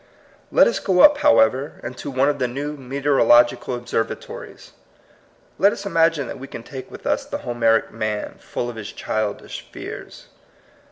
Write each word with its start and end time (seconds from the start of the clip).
Let 0.51 0.65
us 0.65 0.79
go 0.79 1.01
up, 1.01 1.19
however, 1.19 1.79
into 1.83 2.09
one 2.09 2.27
of 2.27 2.39
the 2.39 2.47
new 2.47 2.75
meteorological 2.75 3.75
observatories. 3.75 4.71
Let 5.59 5.73
us 5.73 5.85
imagine 5.85 6.25
that 6.25 6.39
we 6.39 6.47
can 6.47 6.63
take 6.63 6.89
with 6.89 7.05
us 7.05 7.23
the 7.23 7.37
Ho 7.45 7.53
meric 7.53 7.91
man, 7.91 8.39
full 8.39 8.67
of 8.67 8.77
his 8.77 8.91
childish 8.91 9.61
fears. 9.71 10.25